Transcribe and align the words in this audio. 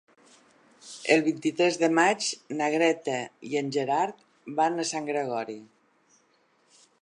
El 1.15 1.19
vint-i-tres 1.27 1.77
de 1.81 1.89
maig 1.99 2.29
na 2.61 2.69
Greta 2.77 3.19
i 3.51 3.61
en 3.61 3.69
Gerard 3.77 4.25
van 4.61 4.85
a 4.85 4.89
Sant 4.95 5.11
Gregori. 5.13 5.61